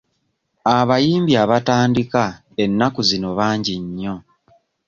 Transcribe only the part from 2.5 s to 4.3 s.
ennaku zino bangi nnyo.